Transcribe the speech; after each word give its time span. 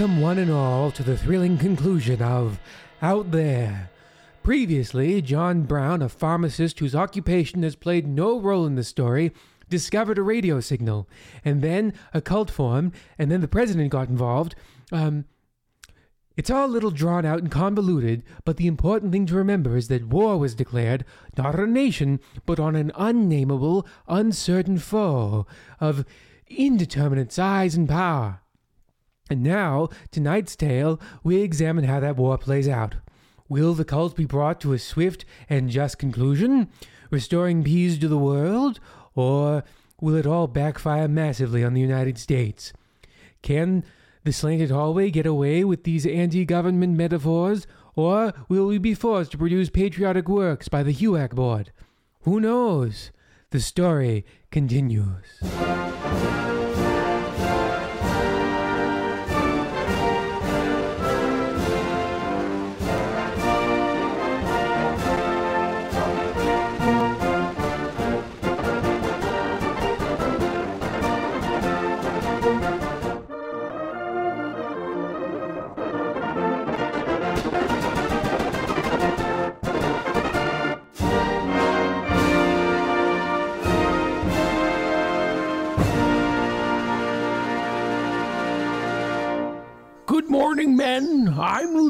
Welcome, 0.00 0.22
one 0.22 0.38
and 0.38 0.50
all, 0.50 0.90
to 0.92 1.02
the 1.02 1.14
thrilling 1.14 1.58
conclusion 1.58 2.22
of 2.22 2.58
Out 3.02 3.32
There. 3.32 3.90
Previously, 4.42 5.20
John 5.20 5.64
Brown, 5.64 6.00
a 6.00 6.08
pharmacist 6.08 6.78
whose 6.78 6.94
occupation 6.94 7.62
has 7.64 7.76
played 7.76 8.06
no 8.06 8.40
role 8.40 8.64
in 8.64 8.76
the 8.76 8.82
story, 8.82 9.30
discovered 9.68 10.16
a 10.16 10.22
radio 10.22 10.58
signal, 10.60 11.06
and 11.44 11.60
then 11.60 11.92
a 12.14 12.22
cult 12.22 12.50
formed, 12.50 12.94
and 13.18 13.30
then 13.30 13.42
the 13.42 13.46
president 13.46 13.90
got 13.90 14.08
involved. 14.08 14.54
Um, 14.90 15.26
it's 16.34 16.48
all 16.48 16.64
a 16.64 16.66
little 16.66 16.90
drawn 16.90 17.26
out 17.26 17.40
and 17.40 17.50
convoluted, 17.50 18.22
but 18.46 18.56
the 18.56 18.68
important 18.68 19.12
thing 19.12 19.26
to 19.26 19.34
remember 19.34 19.76
is 19.76 19.88
that 19.88 20.08
war 20.08 20.38
was 20.38 20.54
declared 20.54 21.04
not 21.36 21.56
on 21.56 21.60
a 21.60 21.66
nation, 21.66 22.20
but 22.46 22.58
on 22.58 22.74
an 22.74 22.90
unnameable, 22.94 23.86
uncertain 24.08 24.78
foe 24.78 25.46
of 25.78 26.06
indeterminate 26.48 27.32
size 27.32 27.74
and 27.74 27.86
power. 27.86 28.39
And 29.30 29.44
now, 29.44 29.88
tonight's 30.10 30.56
tale, 30.56 31.00
we 31.22 31.40
examine 31.40 31.84
how 31.84 32.00
that 32.00 32.16
war 32.16 32.36
plays 32.36 32.68
out. 32.68 32.96
Will 33.48 33.74
the 33.74 33.84
cult 33.84 34.16
be 34.16 34.24
brought 34.26 34.60
to 34.60 34.72
a 34.72 34.78
swift 34.78 35.24
and 35.48 35.70
just 35.70 35.98
conclusion, 35.98 36.68
restoring 37.10 37.62
peace 37.62 37.96
to 37.98 38.08
the 38.08 38.18
world, 38.18 38.80
or 39.14 39.62
will 40.00 40.16
it 40.16 40.26
all 40.26 40.48
backfire 40.48 41.06
massively 41.06 41.62
on 41.62 41.74
the 41.74 41.80
United 41.80 42.18
States? 42.18 42.72
Can 43.42 43.84
the 44.24 44.32
slanted 44.32 44.70
hallway 44.70 45.10
get 45.10 45.26
away 45.26 45.62
with 45.64 45.84
these 45.84 46.06
anti 46.06 46.44
government 46.44 46.96
metaphors, 46.96 47.68
or 47.94 48.32
will 48.48 48.66
we 48.66 48.78
be 48.78 48.94
forced 48.94 49.30
to 49.32 49.38
produce 49.38 49.70
patriotic 49.70 50.28
works 50.28 50.68
by 50.68 50.82
the 50.82 50.94
HUAC 50.94 51.34
board? 51.34 51.72
Who 52.22 52.40
knows? 52.40 53.12
The 53.50 53.60
story 53.60 54.24
continues. 54.50 55.40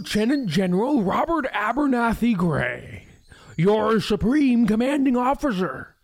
Lieutenant 0.01 0.49
General 0.49 1.03
Robert 1.03 1.45
Abernathy 1.53 2.35
Gray, 2.35 3.05
your 3.59 4.01
Supreme 4.01 4.67
Commanding 4.67 5.15
Officer. 5.15 5.95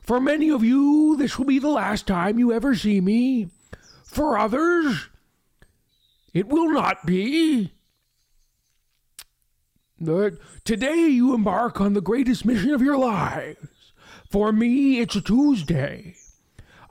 For 0.00 0.20
many 0.20 0.48
of 0.48 0.62
you, 0.62 1.16
this 1.16 1.36
will 1.36 1.46
be 1.46 1.58
the 1.58 1.68
last 1.68 2.06
time 2.06 2.38
you 2.38 2.52
ever 2.52 2.76
see 2.76 3.00
me. 3.00 3.48
For 4.04 4.38
others, 4.38 5.08
it 6.32 6.46
will 6.46 6.70
not 6.70 7.04
be. 7.04 7.72
But 10.00 10.34
today 10.64 11.08
you 11.08 11.34
embark 11.34 11.80
on 11.80 11.94
the 11.94 12.00
greatest 12.00 12.44
mission 12.44 12.70
of 12.70 12.80
your 12.80 12.96
lives. 12.96 13.92
For 14.30 14.52
me, 14.52 15.00
it's 15.00 15.16
a 15.16 15.20
Tuesday. 15.20 16.14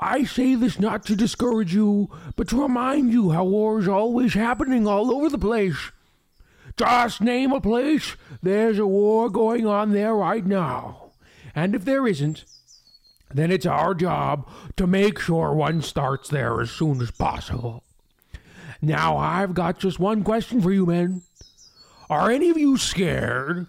I 0.01 0.25
say 0.25 0.55
this 0.55 0.81
not 0.81 1.05
to 1.05 1.15
discourage 1.15 1.73
you, 1.73 2.09
but 2.35 2.49
to 2.49 2.61
remind 2.61 3.13
you 3.13 3.29
how 3.29 3.45
war's 3.45 3.87
always 3.87 4.33
happening 4.33 4.85
all 4.85 5.15
over 5.15 5.29
the 5.29 5.37
place. 5.37 5.91
Just 6.77 7.21
name 7.21 7.51
a 7.51 7.61
place, 7.61 8.15
there's 8.41 8.79
a 8.79 8.85
war 8.85 9.29
going 9.29 9.65
on 9.65 9.91
there 9.91 10.15
right 10.15 10.45
now. 10.45 11.11
And 11.53 11.75
if 11.75 11.85
there 11.85 12.07
isn't, 12.07 12.45
then 13.33 13.51
it's 13.51 13.65
our 13.65 13.93
job 13.93 14.49
to 14.77 14.87
make 14.87 15.19
sure 15.19 15.53
one 15.53 15.81
starts 15.81 16.29
there 16.29 16.61
as 16.61 16.71
soon 16.71 17.01
as 17.01 17.11
possible. 17.11 17.83
Now, 18.81 19.17
I've 19.17 19.53
got 19.53 19.79
just 19.79 19.99
one 19.99 20.23
question 20.23 20.61
for 20.61 20.71
you 20.71 20.85
men. 20.85 21.21
Are 22.09 22.31
any 22.31 22.49
of 22.49 22.57
you 22.57 22.77
scared? 22.77 23.67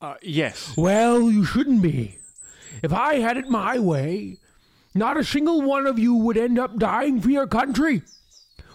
Uh, 0.00 0.14
yes. 0.22 0.74
Well, 0.76 1.30
you 1.30 1.44
shouldn't 1.44 1.82
be. 1.82 2.18
If 2.82 2.92
I 2.92 3.16
had 3.16 3.36
it 3.36 3.48
my 3.48 3.78
way, 3.78 4.36
not 4.94 5.16
a 5.16 5.24
single 5.24 5.62
one 5.62 5.86
of 5.86 5.98
you 5.98 6.14
would 6.14 6.36
end 6.36 6.58
up 6.58 6.78
dying 6.78 7.20
for 7.20 7.30
your 7.30 7.46
country. 7.46 8.02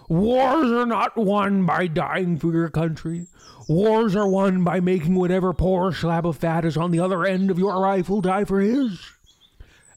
Wars 0.09 0.71
are 0.71 0.85
not 0.85 1.15
won 1.15 1.65
by 1.65 1.87
dying 1.87 2.37
for 2.37 2.51
your 2.51 2.69
country. 2.69 3.27
Wars 3.67 4.15
are 4.15 4.27
won 4.27 4.63
by 4.63 4.79
making 4.79 5.15
whatever 5.15 5.53
poor 5.53 5.93
slab 5.93 6.25
of 6.25 6.37
fat 6.37 6.65
is 6.65 6.75
on 6.75 6.91
the 6.91 6.99
other 6.99 7.25
end 7.25 7.49
of 7.49 7.59
your 7.59 7.81
rifle 7.81 8.21
die 8.21 8.43
for 8.43 8.59
his. 8.59 8.99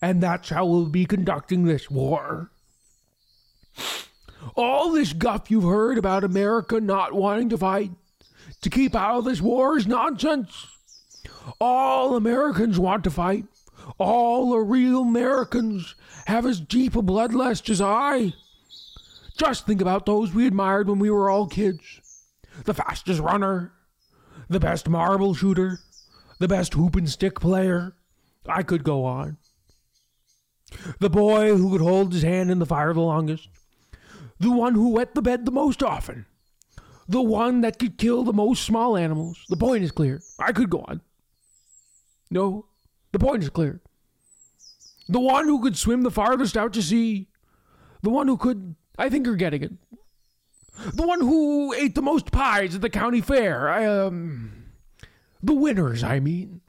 And 0.01 0.23
that's 0.23 0.51
how 0.51 0.67
we'll 0.67 0.87
be 0.87 1.07
conducting 1.07 1.65
this 1.65 1.91
war. 1.91 2.51
All 4.55 4.93
this 4.93 5.13
guff 5.13 5.51
you've 5.51 5.65
heard 5.65 5.99
about 5.99 6.23
America 6.23 6.81
not 6.81 7.13
wanting 7.13 7.49
to 7.51 7.59
fight 7.59 7.91
to 8.61 8.71
keep 8.71 8.95
out 8.95 9.19
of 9.19 9.25
this 9.25 9.41
war 9.41 9.77
is 9.77 9.87
nonsense. 9.87 10.69
All 11.61 12.17
Americans 12.17 12.79
want 12.79 13.05
to 13.05 13.11
fight. 13.11 13.47
All 13.99 14.51
the 14.51 14.59
real 14.59 15.03
Americans 15.03 15.95
have 16.27 16.47
as 16.47 16.61
deep 16.61 16.97
a 16.97 17.03
bloodlust 17.03 17.69
as 17.71 17.81
I. 17.81 18.35
Just 19.37 19.67
think 19.67 19.81
about 19.81 20.07
those 20.07 20.33
we 20.33 20.47
admired 20.47 20.89
when 20.89 20.99
we 20.99 21.11
were 21.11 21.31
all 21.31 21.47
kids 21.47 22.01
the 22.65 22.73
fastest 22.73 23.21
runner, 23.21 23.73
the 24.49 24.59
best 24.59 24.89
marble 24.89 25.35
shooter, 25.35 25.81
the 26.39 26.49
best 26.49 26.73
hoop 26.73 26.97
and 26.97 27.09
stick 27.09 27.39
player. 27.39 27.95
I 28.49 28.63
could 28.63 28.83
go 28.83 29.05
on. 29.05 29.37
The 31.01 31.11
boy 31.11 31.55
who 31.57 31.71
could 31.71 31.81
hold 31.81 32.13
his 32.13 32.23
hand 32.23 32.51
in 32.51 32.59
the 32.59 32.67
fire 32.67 32.95
the 32.95 33.01
longest, 33.01 33.49
the 34.39 34.51
one 34.51 34.75
who 34.75 34.91
wet 34.91 35.15
the 35.15 35.23
bed 35.23 35.45
the 35.45 35.53
most 35.53 35.83
often, 35.83 36.27
the 37.09 37.23
one 37.23 37.61
that 37.61 37.79
could 37.79 37.99
kill 37.99 38.25
the 38.25 38.33
most 38.33 38.65
small 38.65 38.97
animals. 38.97 39.45
The 39.49 39.57
point 39.57 39.85
is 39.85 39.93
clear. 39.93 40.23
I 40.39 40.53
could 40.53 40.71
go 40.71 40.81
on. 40.89 41.01
No, 42.31 42.67
the 43.13 43.19
point 43.19 43.43
is 43.43 43.51
clear. 43.51 43.81
The 45.09 45.21
one 45.21 45.45
who 45.45 45.63
could 45.63 45.77
swim 45.77 46.03
the 46.03 46.11
farthest 46.11 46.57
out 46.57 46.73
to 46.73 46.83
sea. 46.83 47.29
The 48.03 48.11
one 48.11 48.27
who 48.27 48.37
could. 48.37 48.75
I 48.99 49.09
think 49.09 49.27
you're 49.27 49.37
getting 49.37 49.63
it. 49.63 49.73
The 50.95 51.07
one 51.07 51.21
who 51.21 51.73
ate 51.73 51.95
the 51.95 52.03
most 52.03 52.33
pies 52.33 52.75
at 52.75 52.81
the 52.81 52.91
county 52.91 53.21
fair. 53.21 53.69
I, 53.69 53.87
um. 53.87 54.53
The 55.43 55.55
winners, 55.55 56.03
I 56.03 56.21
mean. 56.21 56.61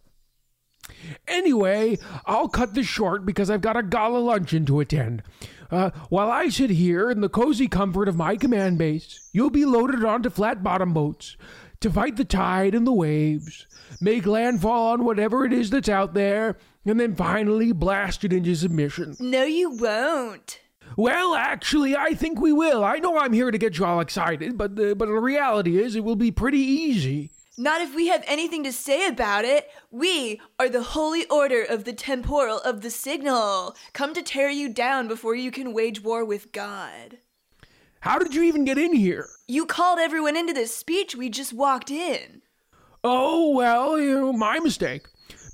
Anyway, 1.28 1.98
I'll 2.26 2.50
cut 2.50 2.74
this 2.74 2.88
short 2.88 3.26
because 3.26 3.50
I've 3.50 3.62
got 3.62 3.78
a 3.78 3.84
gala 3.84 4.20
luncheon 4.20 4.66
to 4.68 4.80
attend. 4.80 5.24
Uh, 5.70 5.90
while 6.10 6.30
I 6.30 6.50
sit 6.50 6.70
here 6.70 7.10
in 7.10 7.22
the 7.22 7.30
cozy 7.30 7.68
comfort 7.68 8.08
of 8.08 8.16
my 8.16 8.36
command 8.36 8.78
base, 8.78 9.30
you'll 9.34 9.50
be 9.50 9.66
loaded 9.66 10.04
onto 10.06 10.30
flat 10.30 10.64
bottom 10.64 10.94
boats 10.94 11.36
to 11.82 11.92
fight 11.92 12.16
the 12.16 12.26
tide 12.26 12.74
and 12.74 12.88
the 12.88 12.94
waves, 12.94 13.68
make 14.00 14.26
landfall 14.26 14.94
on 14.94 15.04
whatever 15.04 15.46
it 15.46 15.54
is 15.54 15.70
that's 15.70 15.90
out 15.90 16.14
there, 16.14 16.58
and 16.86 17.00
then 17.00 17.16
finally 17.16 17.72
blast 17.72 18.24
it 18.24 18.34
into 18.34 18.56
submission. 18.56 19.16
No, 19.20 19.44
you 19.44 19.72
won't. 19.72 20.60
Well, 20.98 21.36
actually, 21.36 21.96
I 21.96 22.16
think 22.16 22.42
we 22.42 22.52
will. 22.52 22.84
I 22.84 22.98
know 22.98 23.20
I'm 23.20 23.32
here 23.32 23.52
to 23.52 23.58
get 23.60 23.78
you 23.78 23.86
all 23.86 24.00
excited, 24.00 24.58
but 24.58 24.76
the, 24.76 24.96
but 24.96 25.06
the 25.06 25.14
reality 25.14 25.80
is 25.80 25.96
it 25.96 26.04
will 26.04 26.16
be 26.16 26.32
pretty 26.32 26.58
easy. 26.58 27.30
Not 27.56 27.82
if 27.82 27.94
we 27.94 28.08
have 28.08 28.24
anything 28.26 28.64
to 28.64 28.74
say 28.74 29.08
about 29.08 29.46
it. 29.46 29.70
We 29.92 30.42
are 30.58 30.68
the 30.70 30.82
Holy 30.82 31.28
Order 31.28 31.64
of 31.64 31.84
the 31.84 31.94
Temporal 31.94 32.60
of 32.62 32.82
the 32.82 32.90
Signal, 32.90 33.76
come 33.94 34.16
to 34.16 34.24
tear 34.24 34.50
you 34.50 34.70
down 34.74 35.08
before 35.08 35.36
you 35.36 35.52
can 35.52 35.72
wage 35.72 36.04
war 36.04 36.26
with 36.26 36.52
God. 36.52 37.20
How 38.00 38.18
did 38.18 38.34
you 38.34 38.42
even 38.42 38.66
get 38.66 38.80
in 38.80 38.94
here? 38.94 39.28
You 39.48 39.68
called 39.68 40.00
everyone 40.00 40.36
into 40.36 40.54
this 40.54 40.76
speech, 40.76 41.16
we 41.16 41.30
just 41.30 41.54
walked 41.54 41.92
in. 41.92 42.42
Oh, 43.04 43.52
well, 43.52 44.00
you 44.00 44.16
know, 44.16 44.34
my 44.34 44.60
mistake. 44.60 45.08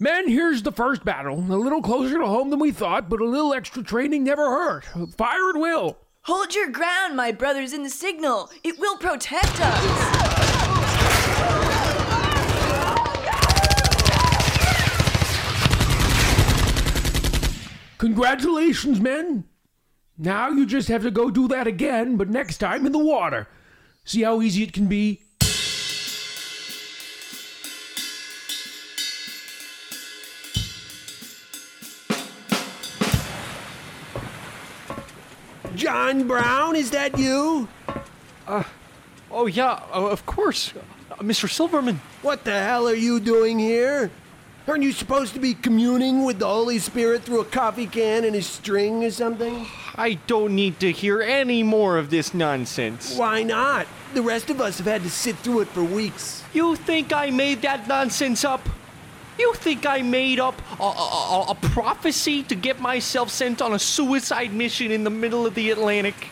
Men, 0.04 0.28
here's 0.28 0.64
the 0.64 0.72
first 0.74 1.06
battle. 1.06 1.40
A 1.40 1.56
little 1.56 1.82
closer 1.82 2.18
to 2.18 2.26
home 2.26 2.50
than 2.50 2.60
we 2.60 2.74
thought, 2.74 3.08
but 3.08 3.22
a 3.22 3.26
little 3.26 3.54
extra 3.54 3.82
training 3.82 4.26
never 4.26 4.50
hurt. 4.50 4.84
Fire 5.16 5.52
at 5.52 5.56
will. 5.56 5.98
Hold 6.24 6.54
your 6.54 6.70
ground, 6.70 7.16
my 7.16 7.32
brothers 7.32 7.72
in 7.72 7.84
the 7.84 7.90
signal. 7.90 8.52
It 8.66 8.78
will 8.78 8.98
protect 8.98 9.62
us. 9.62 9.82
Congratulations, 17.98 19.00
men. 19.00 19.46
Now 20.18 20.50
you 20.50 20.66
just 20.66 20.90
have 20.90 21.04
to 21.04 21.12
go 21.12 21.32
do 21.32 21.48
that 21.48 21.66
again, 21.66 22.18
but 22.18 22.28
next 22.28 22.58
time 22.58 22.86
in 22.86 22.92
the 22.92 23.00
water. 23.00 23.48
See 24.04 24.24
how 24.24 24.42
easy 24.42 24.64
it 24.64 24.74
can 24.74 24.88
be? 24.88 25.23
John 35.94 36.28
Brown, 36.28 36.76
is 36.76 36.90
that 36.90 37.20
you? 37.20 37.68
Oh, 39.32 39.46
yeah, 39.46 39.74
uh, 39.94 40.08
of 40.10 40.26
course. 40.26 40.74
Uh, 41.12 41.18
Mr. 41.18 41.48
Silverman. 41.48 42.02
What 42.24 42.44
the 42.46 42.60
hell 42.60 42.88
are 42.88 42.96
you 42.96 43.20
doing 43.20 43.60
here? 43.60 44.10
Aren't 44.68 44.82
you 44.82 44.92
supposed 44.92 45.36
to 45.36 45.40
be 45.40 45.54
communing 45.54 46.26
with 46.26 46.40
the 46.40 46.48
Holy 46.48 46.80
Spirit 46.80 47.22
through 47.22 47.42
a 47.42 47.46
coffee 47.46 47.86
can 47.86 48.26
and 48.26 48.36
a 48.36 48.42
string 48.42 49.04
or 49.04 49.12
something? 49.12 49.68
I 49.94 50.16
don't 50.26 50.56
need 50.56 50.80
to 50.80 50.92
hear 50.92 51.22
any 51.22 51.62
more 51.62 52.00
of 52.00 52.10
this 52.10 52.34
nonsense. 52.34 53.16
Why 53.16 53.44
not? 53.44 53.86
The 54.16 54.24
rest 54.24 54.50
of 54.50 54.60
us 54.62 54.80
have 54.80 54.88
had 54.88 55.04
to 55.04 55.12
sit 55.12 55.38
through 55.38 55.60
it 55.60 55.68
for 55.68 55.84
weeks. 55.84 56.44
You 56.54 56.76
think 56.76 57.14
I 57.14 57.30
made 57.30 57.62
that 57.62 57.88
nonsense 57.88 58.44
up? 58.44 58.68
You 59.38 59.54
think 59.56 59.86
I 59.86 60.02
made 60.02 60.40
up 60.40 60.62
a, 60.80 60.84
a, 60.84 61.46
a, 61.50 61.56
prophecy 61.56 62.44
to 62.44 62.56
get 62.56 62.80
myself 62.80 63.30
sent 63.30 63.62
on 63.62 63.74
a 63.74 63.80
suicide 63.80 64.54
mission 64.54 64.92
in 64.92 65.04
the 65.04 65.10
middle 65.10 65.48
of 65.48 65.56
the 65.56 65.72
Atlantic? 65.72 66.30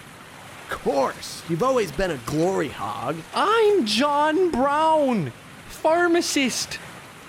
Of 0.69 0.83
course. 0.83 1.41
You've 1.49 1.63
always 1.63 1.91
been 1.91 2.11
a 2.11 2.19
glory 2.25 2.69
hog. 2.69 3.17
I'm 3.33 3.85
John 3.85 4.51
Brown, 4.51 5.33
pharmacist. 5.67 6.79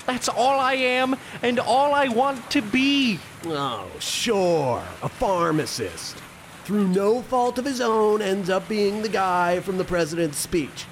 That's 0.06 0.28
all 0.28 0.60
I 0.60 0.74
am 0.74 1.16
and 1.42 1.58
all 1.58 1.94
I 1.94 2.08
want 2.08 2.50
to 2.50 2.60
be. 2.60 3.18
Oh, 3.46 3.88
sure. 3.98 4.82
A 5.02 5.08
pharmacist. 5.08 6.16
Through 6.64 6.88
no 6.88 7.22
fault 7.22 7.58
of 7.58 7.64
his 7.64 7.80
own, 7.80 8.20
ends 8.22 8.50
up 8.50 8.68
being 8.68 9.02
the 9.02 9.08
guy 9.08 9.60
from 9.60 9.78
the 9.78 9.84
president's 9.84 10.38
speech 10.38 10.84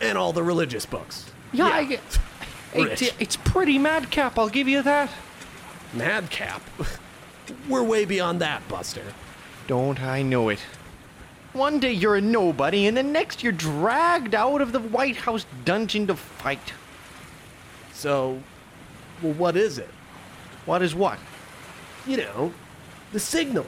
and 0.00 0.16
all 0.16 0.32
the 0.32 0.42
religious 0.42 0.86
books. 0.86 1.30
Yeah, 1.52 1.66
I, 1.66 1.98
It, 2.74 3.14
it's 3.18 3.36
pretty 3.36 3.78
madcap, 3.78 4.38
I'll 4.38 4.48
give 4.48 4.68
you 4.68 4.82
that. 4.82 5.10
Madcap. 5.92 6.62
We're 7.68 7.82
way 7.82 8.04
beyond 8.04 8.40
that, 8.40 8.66
Buster. 8.68 9.02
Don't 9.66 10.00
I 10.00 10.22
know 10.22 10.48
it? 10.48 10.60
One 11.52 11.80
day 11.80 11.92
you're 11.92 12.14
a 12.16 12.20
nobody, 12.20 12.86
and 12.86 12.96
the 12.96 13.02
next 13.02 13.42
you're 13.42 13.52
dragged 13.52 14.34
out 14.34 14.60
of 14.60 14.70
the 14.72 14.78
White 14.78 15.16
House 15.16 15.46
dungeon 15.64 16.06
to 16.06 16.14
fight. 16.14 16.72
So, 17.92 18.40
well, 19.20 19.32
what 19.32 19.56
is 19.56 19.78
it? 19.78 19.90
What 20.64 20.80
is 20.80 20.94
what? 20.94 21.18
You 22.06 22.18
know, 22.18 22.52
the 23.12 23.18
signal. 23.18 23.66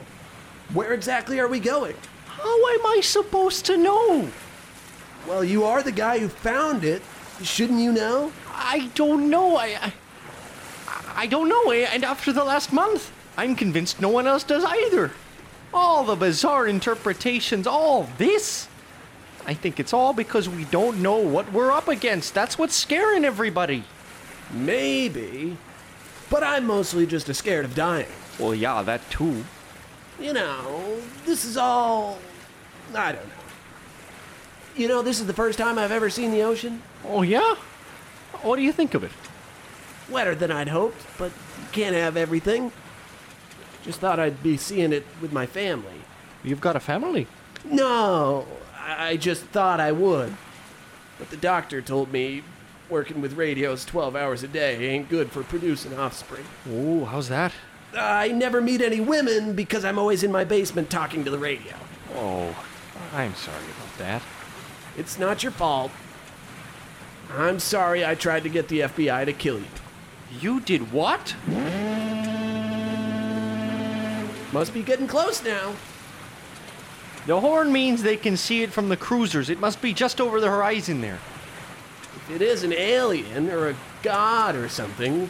Where 0.73 0.93
exactly 0.93 1.39
are 1.39 1.47
we 1.47 1.59
going? 1.59 1.95
How 2.25 2.67
am 2.69 2.85
I 2.85 3.01
supposed 3.01 3.65
to 3.65 3.77
know? 3.77 4.29
Well, 5.27 5.43
you 5.43 5.65
are 5.65 5.83
the 5.83 5.91
guy 5.91 6.19
who 6.19 6.29
found 6.29 6.83
it. 6.83 7.01
Shouldn't 7.41 7.79
you 7.79 7.91
know? 7.91 8.31
I 8.53 8.89
don't 8.95 9.29
know. 9.29 9.57
I, 9.57 9.77
I, 9.81 9.93
I 11.15 11.27
don't 11.27 11.49
know. 11.49 11.71
And 11.71 12.03
after 12.05 12.31
the 12.31 12.43
last 12.43 12.71
month, 12.71 13.11
I'm 13.37 13.55
convinced 13.55 13.99
no 13.99 14.09
one 14.09 14.27
else 14.27 14.43
does 14.43 14.63
either. 14.63 15.11
All 15.73 16.03
the 16.03 16.15
bizarre 16.15 16.67
interpretations, 16.67 17.65
all 17.65 18.07
this. 18.17 18.67
I 19.45 19.53
think 19.53 19.79
it's 19.79 19.91
all 19.91 20.13
because 20.13 20.47
we 20.47 20.65
don't 20.65 21.01
know 21.01 21.17
what 21.17 21.51
we're 21.51 21.71
up 21.71 21.87
against. 21.87 22.33
That's 22.33 22.57
what's 22.57 22.75
scaring 22.75 23.25
everybody. 23.25 23.83
Maybe. 24.51 25.57
But 26.29 26.43
I'm 26.43 26.65
mostly 26.65 27.05
just 27.05 27.33
scared 27.35 27.65
of 27.65 27.75
dying. 27.75 28.07
Well, 28.39 28.55
yeah, 28.55 28.81
that 28.83 29.09
too. 29.09 29.43
You 30.19 30.33
know, 30.33 31.01
this 31.25 31.43
is 31.43 31.57
all. 31.57 32.19
I 32.93 33.11
don't 33.11 33.27
know. 33.27 33.33
You 34.75 34.87
know, 34.87 35.01
this 35.01 35.19
is 35.19 35.27
the 35.27 35.33
first 35.33 35.59
time 35.59 35.77
I've 35.77 35.91
ever 35.91 36.09
seen 36.09 36.31
the 36.31 36.41
ocean. 36.41 36.81
Oh, 37.05 37.21
yeah? 37.21 37.55
What 38.43 38.57
do 38.57 38.61
you 38.61 38.73
think 38.73 38.93
of 38.93 39.03
it? 39.03 39.11
Wetter 40.09 40.35
than 40.35 40.51
I'd 40.51 40.67
hoped, 40.67 41.05
but 41.17 41.31
you 41.31 41.67
can't 41.71 41.95
have 41.95 42.17
everything. 42.17 42.73
Just 43.83 43.99
thought 43.99 44.19
I'd 44.19 44.43
be 44.43 44.57
seeing 44.57 44.91
it 44.93 45.05
with 45.21 45.31
my 45.31 45.45
family. 45.45 46.01
You've 46.43 46.61
got 46.61 46.75
a 46.75 46.81
family. 46.81 47.27
No, 47.63 48.45
I 48.77 49.15
just 49.15 49.43
thought 49.45 49.79
I 49.79 49.93
would. 49.93 50.35
But 51.17 51.29
the 51.29 51.37
doctor 51.37 51.81
told 51.81 52.11
me 52.11 52.43
working 52.89 53.21
with 53.21 53.33
radios 53.37 53.85
12 53.85 54.15
hours 54.15 54.43
a 54.43 54.47
day 54.47 54.89
ain't 54.89 55.09
good 55.09 55.31
for 55.31 55.43
producing 55.43 55.97
offspring. 55.97 56.43
Oh, 56.69 57.05
how's 57.05 57.29
that? 57.29 57.53
I 57.95 58.27
never 58.29 58.59
meet 58.59 58.81
any 58.81 58.99
women 58.99 59.55
because 59.55 59.85
I'm 59.85 59.97
always 59.97 60.23
in 60.23 60.31
my 60.31 60.43
basement 60.43 60.89
talking 60.89 61.23
to 61.23 61.31
the 61.31 61.37
radio. 61.39 61.75
Oh, 62.15 62.55
I'm 63.13 63.35
sorry 63.35 63.63
about 63.77 63.97
that. 63.99 64.21
It's 64.97 65.17
not 65.17 65.43
your 65.43 65.51
fault. 65.53 65.91
I'm 67.35 67.59
sorry 67.59 68.05
I 68.05 68.13
tried 68.13 68.43
to 68.43 68.49
get 68.49 68.67
the 68.67 68.81
FBI 68.81 69.25
to 69.25 69.33
kill 69.33 69.57
you. 69.57 69.65
You 70.39 70.59
did 70.59 70.91
what? 70.91 71.35
Must 74.51 74.73
be 74.73 74.83
getting 74.83 75.07
close 75.07 75.43
now. 75.43 75.73
The 77.25 77.39
horn 77.39 77.71
means 77.71 78.03
they 78.03 78.17
can 78.17 78.37
see 78.37 78.61
it 78.61 78.71
from 78.71 78.89
the 78.89 78.97
cruisers. 78.97 79.49
It 79.49 79.59
must 79.59 79.81
be 79.81 79.93
just 79.93 80.21
over 80.21 80.39
the 80.39 80.49
horizon 80.49 81.01
there. 81.01 81.19
If 82.15 82.35
it 82.35 82.41
is 82.41 82.63
an 82.63 82.73
alien 82.73 83.49
or 83.49 83.69
a 83.69 83.75
god 84.03 84.55
or 84.55 84.69
something, 84.69 85.29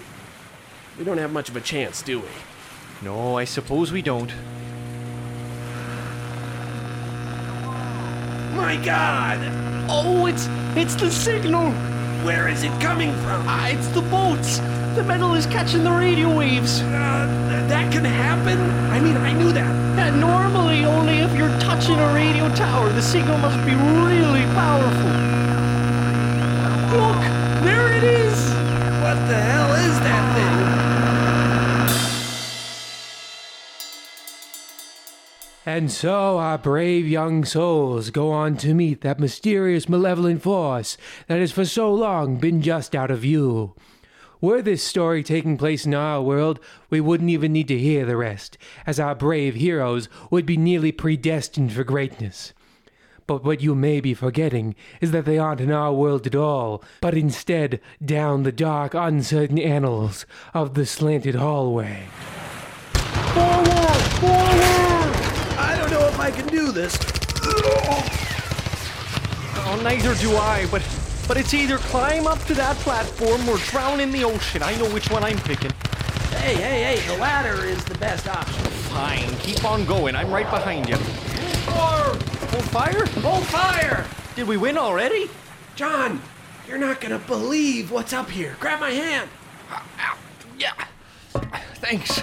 we 0.97 1.05
don't 1.05 1.19
have 1.19 1.31
much 1.31 1.47
of 1.47 1.55
a 1.55 1.61
chance, 1.61 2.01
do 2.01 2.19
we? 2.19 2.27
No, 3.01 3.37
I 3.37 3.45
suppose 3.45 3.91
we 3.91 4.01
don't. 4.01 4.31
My 8.55 8.79
god! 8.83 9.39
Oh, 9.89 10.25
it's 10.25 10.47
it's 10.75 10.95
the 10.95 11.09
signal. 11.09 11.92
Where 12.23 12.47
is 12.47 12.63
it 12.63 12.71
coming 12.79 13.11
from? 13.23 13.43
Ah, 13.47 13.67
it's 13.67 13.87
the 13.89 14.01
boats. 14.03 14.59
The 14.95 15.03
metal 15.03 15.33
is 15.33 15.45
catching 15.45 15.83
the 15.83 15.91
radio 15.91 16.33
waves. 16.33 16.79
Uh, 16.81 17.27
th- 17.49 17.67
that 17.67 17.91
can 17.91 18.05
happen? 18.05 18.57
I 18.91 18.99
mean, 19.01 19.17
I 19.17 19.33
knew 19.33 19.51
that. 19.51 19.69
And 19.99 20.21
normally, 20.21 20.85
only 20.85 21.19
if 21.19 21.35
you're 21.35 21.51
touching 21.59 21.99
a 21.99 22.13
radio 22.13 22.47
tower, 22.55 22.87
the 22.93 23.01
signal 23.01 23.37
must 23.39 23.57
be 23.65 23.75
really 23.75 24.45
powerful. 24.55 25.11
Look, 26.95 27.19
there 27.67 27.91
it 27.91 28.03
is. 28.05 28.39
What 29.03 29.19
the 29.27 29.35
hell 29.35 29.73
is 29.73 29.99
that 29.99 30.23
thing? 30.35 30.62
And 35.73 35.91
so 35.91 36.37
our 36.37 36.59
brave 36.59 37.07
young 37.07 37.43
souls 37.43 38.11
go 38.11 38.29
on 38.29 38.57
to 38.57 38.75
meet 38.75 39.01
that 39.01 39.19
mysterious 39.19 39.89
malevolent 39.89 40.43
force 40.43 40.97
that 41.25 41.39
has 41.39 41.51
for 41.51 41.65
so 41.65 41.91
long 41.91 42.35
been 42.35 42.61
just 42.61 42.93
out 42.93 43.09
of 43.09 43.21
view. 43.21 43.73
Were 44.39 44.61
this 44.61 44.83
story 44.83 45.23
taking 45.23 45.57
place 45.57 45.83
in 45.83 45.95
our 45.95 46.21
world, 46.21 46.59
we 46.91 47.01
wouldn't 47.01 47.31
even 47.31 47.53
need 47.53 47.67
to 47.69 47.79
hear 47.79 48.05
the 48.05 48.15
rest, 48.15 48.55
as 48.85 48.99
our 48.99 49.15
brave 49.15 49.55
heroes 49.55 50.09
would 50.29 50.45
be 50.45 50.57
nearly 50.57 50.91
predestined 50.91 51.73
for 51.73 51.83
greatness. 51.83 52.53
But 53.25 53.43
what 53.43 53.61
you 53.61 53.73
may 53.73 53.99
be 53.99 54.13
forgetting 54.13 54.75
is 55.01 55.09
that 55.09 55.25
they 55.25 55.39
aren't 55.39 55.59
in 55.59 55.71
our 55.71 55.91
world 55.91 56.27
at 56.27 56.35
all, 56.35 56.83
but 57.01 57.17
instead 57.17 57.81
down 58.05 58.43
the 58.43 58.51
dark, 58.51 58.93
uncertain 58.93 59.57
annals 59.57 60.27
of 60.53 60.75
the 60.75 60.85
slanted 60.85 61.33
hallway. 61.33 62.09
I 65.55 65.75
don't 65.77 65.91
know 65.91 66.07
if 66.07 66.19
I 66.19 66.29
can 66.29 66.47
do 66.47 66.61
this. 66.73 66.97
Oh, 69.65 69.79
neither 69.83 70.15
do 70.15 70.35
I, 70.35 70.67
but 70.71 70.81
but 71.27 71.37
it's 71.37 71.53
either 71.53 71.77
climb 71.77 72.27
up 72.27 72.43
to 72.45 72.53
that 72.55 72.75
platform 72.77 73.47
or 73.47 73.57
drown 73.57 73.99
in 73.99 74.11
the 74.11 74.23
ocean. 74.23 74.61
I 74.61 74.75
know 74.77 74.89
which 74.93 75.09
one 75.09 75.23
I'm 75.23 75.37
picking. 75.39 75.71
Hey, 76.31 76.55
hey, 76.55 76.97
hey, 76.97 77.07
the 77.07 77.17
ladder 77.17 77.63
is 77.63 77.83
the 77.85 77.97
best 77.97 78.27
option. 78.27 78.63
Fine, 78.91 79.29
keep 79.37 79.63
on 79.63 79.85
going. 79.85 80.15
I'm 80.15 80.29
right 80.31 80.49
behind 80.49 80.89
you. 80.89 80.97
Hold 81.67 82.65
fire? 82.65 83.05
Hold 83.21 83.45
fire! 83.45 84.05
Did 84.35 84.47
we 84.47 84.57
win 84.57 84.77
already? 84.77 85.29
John, 85.75 86.21
you're 86.67 86.77
not 86.77 86.99
gonna 86.99 87.19
believe 87.19 87.89
what's 87.91 88.13
up 88.13 88.29
here. 88.29 88.57
Grab 88.59 88.79
my 88.79 88.91
hand. 88.91 89.29
Yeah. 90.57 90.73
Thanks. 91.75 92.19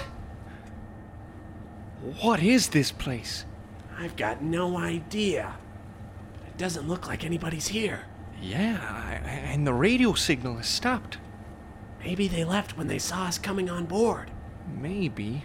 What 2.21 2.41
is 2.41 2.69
this 2.69 2.91
place? 2.91 3.45
I've 4.01 4.15
got 4.15 4.41
no 4.41 4.77
idea. 4.79 5.53
It 6.47 6.57
doesn't 6.57 6.87
look 6.87 7.07
like 7.07 7.23
anybody's 7.23 7.67
here. 7.67 8.05
Yeah, 8.41 8.79
I- 8.81 9.13
and 9.27 9.67
the 9.67 9.75
radio 9.75 10.13
signal 10.13 10.55
has 10.57 10.65
stopped. 10.67 11.19
Maybe 12.03 12.27
they 12.27 12.43
left 12.43 12.75
when 12.75 12.87
they 12.87 12.97
saw 12.97 13.25
us 13.25 13.37
coming 13.37 13.69
on 13.69 13.85
board. 13.85 14.31
Maybe, 14.75 15.43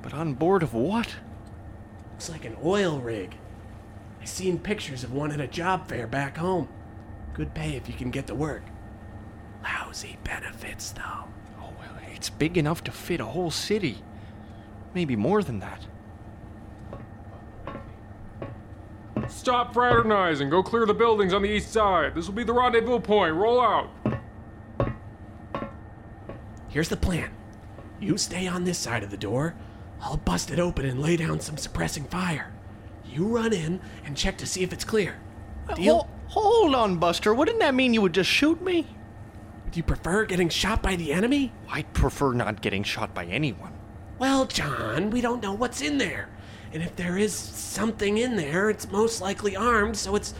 but 0.00 0.14
on 0.14 0.32
board 0.32 0.62
of 0.62 0.72
what? 0.72 1.16
Looks 2.12 2.30
like 2.30 2.46
an 2.46 2.56
oil 2.64 2.98
rig. 2.98 3.36
I 4.22 4.24
seen 4.24 4.58
pictures 4.58 5.04
of 5.04 5.12
one 5.12 5.30
at 5.30 5.40
a 5.40 5.46
job 5.46 5.86
fair 5.86 6.06
back 6.06 6.38
home. 6.38 6.68
Good 7.34 7.52
pay 7.52 7.76
if 7.76 7.88
you 7.88 7.94
can 7.94 8.10
get 8.10 8.26
to 8.28 8.34
work. 8.34 8.62
Lousy 9.62 10.16
benefits, 10.24 10.92
though. 10.92 11.24
Oh, 11.60 11.72
well, 11.78 11.98
it's 12.14 12.30
big 12.30 12.56
enough 12.56 12.82
to 12.84 12.90
fit 12.90 13.20
a 13.20 13.26
whole 13.26 13.50
city. 13.50 13.98
Maybe 14.94 15.14
more 15.14 15.42
than 15.42 15.58
that. 15.58 15.86
Stop 19.48 19.72
fraternizing. 19.72 20.50
Go 20.50 20.62
clear 20.62 20.84
the 20.84 20.92
buildings 20.92 21.32
on 21.32 21.40
the 21.40 21.48
east 21.48 21.72
side. 21.72 22.14
This 22.14 22.26
will 22.26 22.34
be 22.34 22.44
the 22.44 22.52
rendezvous 22.52 23.00
point. 23.00 23.34
Roll 23.34 23.62
out. 23.62 23.88
Here's 26.68 26.90
the 26.90 26.98
plan. 26.98 27.30
You 27.98 28.18
stay 28.18 28.46
on 28.46 28.64
this 28.64 28.76
side 28.76 29.02
of 29.02 29.10
the 29.10 29.16
door. 29.16 29.54
I'll 30.02 30.18
bust 30.18 30.50
it 30.50 30.58
open 30.58 30.84
and 30.84 31.00
lay 31.00 31.16
down 31.16 31.40
some 31.40 31.56
suppressing 31.56 32.04
fire. 32.04 32.52
You 33.06 33.24
run 33.24 33.54
in 33.54 33.80
and 34.04 34.14
check 34.14 34.36
to 34.36 34.46
see 34.46 34.62
if 34.62 34.74
it's 34.74 34.84
clear. 34.84 35.18
Deal? 35.74 36.10
Hold, 36.26 36.44
Hold 36.44 36.74
on, 36.74 36.98
Buster. 36.98 37.32
Wouldn't 37.32 37.60
that 37.60 37.74
mean 37.74 37.94
you 37.94 38.02
would 38.02 38.12
just 38.12 38.28
shoot 38.28 38.60
me? 38.60 38.82
Do 39.70 39.78
you 39.78 39.82
prefer 39.82 40.26
getting 40.26 40.50
shot 40.50 40.82
by 40.82 40.94
the 40.94 41.10
enemy? 41.10 41.54
I'd 41.70 41.90
prefer 41.94 42.34
not 42.34 42.60
getting 42.60 42.82
shot 42.82 43.14
by 43.14 43.24
anyone. 43.24 43.72
Well, 44.18 44.44
John, 44.44 45.08
we 45.08 45.22
don't 45.22 45.42
know 45.42 45.54
what's 45.54 45.80
in 45.80 45.96
there. 45.96 46.28
And 46.72 46.82
if 46.82 46.96
there 46.96 47.16
is 47.16 47.34
something 47.34 48.18
in 48.18 48.36
there, 48.36 48.70
it's 48.70 48.90
most 48.90 49.20
likely 49.20 49.56
armed, 49.56 49.96
so 49.96 50.16
it's 50.16 50.34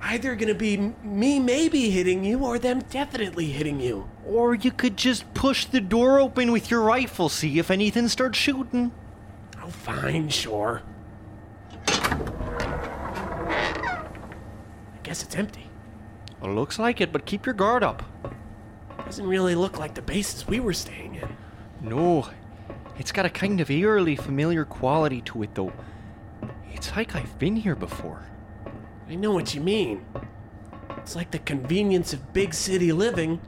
either 0.00 0.36
gonna 0.36 0.54
be 0.54 0.76
me 1.02 1.40
maybe 1.40 1.90
hitting 1.90 2.24
you 2.24 2.44
or 2.44 2.58
them 2.58 2.80
definitely 2.90 3.46
hitting 3.46 3.80
you. 3.80 4.08
Or 4.26 4.54
you 4.54 4.70
could 4.70 4.96
just 4.96 5.32
push 5.34 5.66
the 5.66 5.80
door 5.80 6.20
open 6.20 6.52
with 6.52 6.70
your 6.70 6.80
rifle, 6.80 7.28
see 7.28 7.58
if 7.58 7.70
anything 7.70 8.08
starts 8.08 8.38
shooting. 8.38 8.92
Oh, 9.62 9.68
fine, 9.68 10.28
sure. 10.28 10.82
I 11.88 12.22
guess 15.02 15.22
it's 15.22 15.36
empty. 15.36 15.70
Well, 16.40 16.54
looks 16.54 16.78
like 16.78 17.00
it, 17.00 17.12
but 17.12 17.24
keep 17.24 17.46
your 17.46 17.54
guard 17.54 17.82
up. 17.82 18.02
Doesn't 19.04 19.26
really 19.26 19.54
look 19.54 19.78
like 19.78 19.94
the 19.94 20.02
bases 20.02 20.46
we 20.46 20.60
were 20.60 20.72
staying 20.72 21.16
in. 21.16 21.36
No, 21.80 22.28
it's 22.98 23.12
got 23.12 23.26
a 23.26 23.30
kind 23.30 23.60
of 23.60 23.70
eerily 23.70 24.16
familiar 24.16 24.64
quality 24.64 25.20
to 25.22 25.42
it, 25.42 25.54
though. 25.54 25.72
It's 26.72 26.94
like 26.96 27.14
I've 27.14 27.38
been 27.38 27.56
here 27.56 27.74
before. 27.74 28.22
I 29.08 29.14
know 29.14 29.32
what 29.32 29.54
you 29.54 29.60
mean. 29.60 30.04
It's 30.98 31.14
like 31.14 31.30
the 31.30 31.38
convenience 31.38 32.12
of 32.12 32.32
big 32.32 32.54
city 32.54 32.92
living 32.92 33.40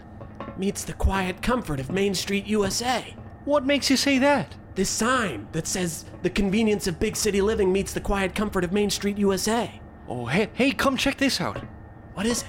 meets 0.57 0.85
the 0.85 0.93
quiet 0.93 1.43
comfort 1.43 1.81
of 1.81 1.91
Main 1.91 2.15
Street 2.15 2.47
USA. 2.47 3.15
What 3.45 3.65
makes 3.65 3.91
you 3.91 3.97
say 3.97 4.19
that? 4.19 4.55
This 4.75 4.91
sign 4.91 5.49
that 5.53 5.67
says 5.67 6.05
the 6.23 6.31
convenience 6.31 6.87
of 6.87 7.01
big 7.01 7.17
city 7.17 7.41
living 7.41 7.73
meets 7.73 7.93
the 7.95 8.01
quiet 8.01 8.35
comfort 8.35 8.65
of 8.65 8.73
Main 8.73 8.91
Street 8.91 9.17
USA. 9.17 9.81
Oh, 10.09 10.27
hey, 10.27 10.51
hey, 10.53 10.73
come 10.73 10.97
check 10.97 11.17
this 11.17 11.41
out. 11.41 11.59
What 12.15 12.27
is 12.27 12.43
it? 12.43 12.49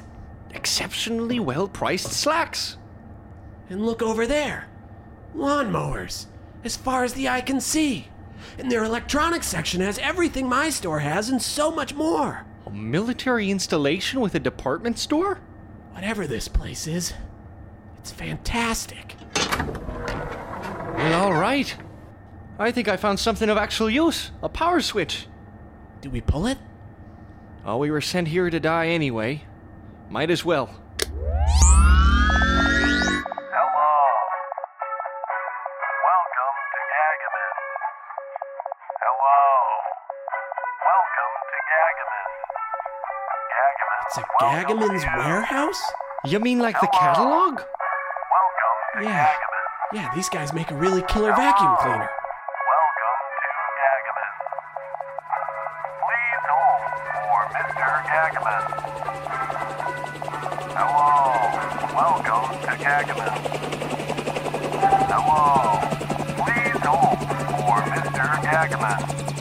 Exceptionally 0.54 1.40
well 1.40 1.68
priced 1.68 2.12
slacks. 2.12 2.78
And 3.70 3.86
look 3.86 4.02
over 4.02 4.28
there. 4.28 4.68
Lawnmowers, 5.36 6.26
as 6.64 6.78
far 6.78 7.04
as 7.04 7.14
the 7.14 7.30
eye 7.30 7.42
can 7.42 7.62
see. 7.62 8.08
And 8.58 8.72
their 8.72 8.84
electronics 8.84 9.48
section 9.48 9.82
has 9.82 10.00
everything 10.00 10.48
my 10.48 10.70
store 10.70 11.00
has 11.00 11.30
and 11.30 11.42
so 11.42 11.72
much 11.72 11.94
more. 11.94 12.46
A 12.66 12.70
military 12.72 13.50
installation 13.50 14.20
with 14.20 14.36
a 14.36 14.40
department 14.40 15.00
store? 15.00 15.40
Whatever 15.92 16.28
this 16.28 16.48
place 16.48 16.88
is, 16.88 17.14
it's 18.00 18.12
fantastic. 18.12 19.16
Well, 20.96 21.24
all 21.26 21.34
right. 21.34 21.76
I 22.60 22.72
think 22.72 22.88
I 22.88 22.98
found 22.98 23.20
something 23.20 23.50
of 23.50 23.58
actual 23.58 23.90
use 23.90 24.32
a 24.42 24.50
power 24.50 24.82
switch. 24.82 25.28
Do 26.02 26.10
we 26.10 26.22
pull 26.22 26.48
it? 26.48 26.58
Oh, 27.66 27.78
we 27.78 27.92
were 27.92 28.02
sent 28.02 28.30
here 28.30 28.50
to 28.50 28.60
die 28.60 28.88
anyway. 28.88 29.44
Might 30.10 30.32
as 30.32 30.46
well. 30.46 30.70
It's 44.08 44.18
a 44.18 44.24
Gagaman's 44.42 45.04
warehouse? 45.04 45.82
You 46.26 46.40
mean 46.40 46.60
like 46.60 46.80
the 46.80 46.88
catalog? 46.88 47.56
Welcome 47.56 49.04
Yeah. 49.04 49.28
Yeah, 49.94 50.10
these 50.16 50.30
guys 50.30 50.54
make 50.54 50.72
a 50.72 50.76
really 50.76 51.02
killer 51.10 51.34
vacuum 51.36 51.76
cleaner. 51.82 52.10
Welcome 52.72 53.20
to 53.44 53.50
Gagaman. 53.84 54.34
Please 56.08 56.46
hold 56.48 56.88
for 57.12 57.40
Mr. 57.52 57.88
Gagaman. 58.08 58.64
Hello. 60.80 61.12
Welcome 61.96 62.48
to 62.62 62.74
Gagaman. 62.80 63.36
Hello. 65.12 65.84
Please 66.40 66.82
hold 66.86 67.20
for 67.60 67.76
Mr. 67.92 68.24
Gagaman. 68.48 69.37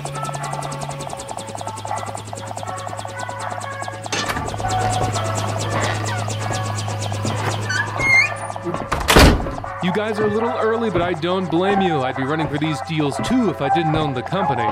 Guys 9.97 10.19
are 10.19 10.27
a 10.27 10.31
little 10.31 10.51
early, 10.51 10.91
but 10.91 11.01
I 11.01 11.15
don't 11.15 11.51
blame 11.51 11.81
you. 11.81 12.03
I'd 12.03 12.17
be 12.17 12.23
running 12.23 12.49
for 12.49 12.59
these 12.59 12.79
deals 12.83 13.17
too 13.25 13.49
if 13.49 13.63
I 13.63 13.75
didn't 13.75 13.97
own 13.97 14.13
the 14.13 14.21
company. 14.21 14.71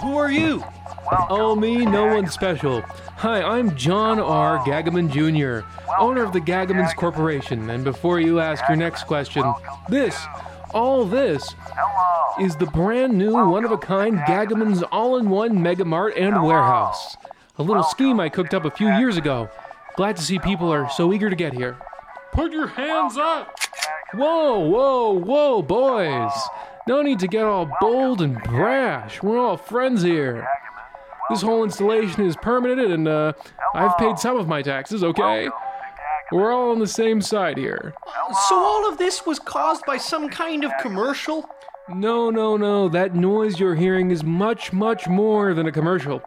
Who 0.00 0.16
are 0.16 0.30
you? 0.30 0.64
Oh, 1.28 1.54
me, 1.54 1.84
no 1.84 2.06
one 2.06 2.26
special. 2.26 2.80
Hi, 3.18 3.42
I'm 3.42 3.76
John 3.76 4.18
R. 4.18 4.58
Gagaman 4.60 5.10
Jr., 5.10 5.68
owner 5.98 6.24
of 6.24 6.32
the 6.32 6.40
Gagamans 6.40 6.96
Corporation. 6.96 7.68
And 7.68 7.84
before 7.84 8.18
you 8.18 8.40
ask 8.40 8.66
your 8.68 8.78
next 8.78 9.04
question, 9.04 9.44
this, 9.90 10.18
all 10.72 11.04
this, 11.04 11.54
is 12.40 12.56
the 12.56 12.66
brand 12.66 13.18
new, 13.18 13.32
one 13.32 13.66
of 13.66 13.70
a 13.70 13.78
kind 13.78 14.16
Gagamans 14.20 14.82
all 14.92 15.18
in 15.18 15.28
one 15.28 15.62
Mega 15.62 15.84
Mart 15.84 16.16
and 16.16 16.42
warehouse. 16.42 17.18
A 17.58 17.62
little 17.62 17.84
scheme 17.84 18.18
I 18.18 18.30
cooked 18.30 18.54
up 18.54 18.64
a 18.64 18.70
few 18.70 18.88
years 18.88 19.18
ago. 19.18 19.50
Glad 19.96 20.16
to 20.16 20.22
see 20.22 20.38
people 20.38 20.72
are 20.72 20.88
so 20.88 21.12
eager 21.12 21.28
to 21.28 21.36
get 21.36 21.52
here. 21.52 21.76
Put 22.32 22.52
your 22.52 22.66
hands 22.66 23.18
up! 23.18 23.54
Whoa, 24.14 24.60
whoa, 24.60 25.12
whoa, 25.18 25.62
boys! 25.62 26.32
No 26.86 27.02
need 27.02 27.18
to 27.18 27.26
get 27.26 27.44
all 27.44 27.68
bold 27.80 28.22
and 28.22 28.40
brash. 28.44 29.20
We're 29.22 29.38
all 29.38 29.56
friends 29.56 30.02
here. 30.02 30.46
This 31.28 31.42
whole 31.42 31.64
installation 31.64 32.24
is 32.24 32.36
permanent, 32.36 32.92
and 32.92 33.08
uh, 33.08 33.32
I've 33.74 33.98
paid 33.98 34.18
some 34.18 34.36
of 34.36 34.46
my 34.46 34.62
taxes, 34.62 35.02
okay? 35.02 35.48
We're 36.30 36.52
all 36.52 36.70
on 36.70 36.78
the 36.78 36.86
same 36.86 37.20
side 37.20 37.58
here. 37.58 37.94
So 38.48 38.54
all 38.54 38.88
of 38.88 38.96
this 38.96 39.26
was 39.26 39.40
caused 39.40 39.84
by 39.86 39.96
some 39.96 40.28
kind 40.28 40.64
of 40.64 40.70
commercial? 40.80 41.48
No, 41.88 42.30
no, 42.30 42.56
no. 42.56 42.88
That 42.88 43.14
noise 43.16 43.58
you're 43.58 43.74
hearing 43.74 44.12
is 44.12 44.22
much, 44.22 44.72
much 44.72 45.08
more 45.08 45.52
than 45.52 45.66
a 45.66 45.72
commercial. 45.72 46.22